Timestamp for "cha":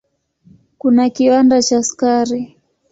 1.67-1.79